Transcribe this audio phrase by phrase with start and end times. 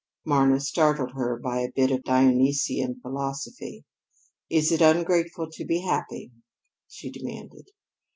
[0.25, 3.85] Marna startled her by a bit of Dionysian philosophy.
[4.49, 6.31] "Is it ungrateful to be happy?"
[6.87, 7.67] she demanded.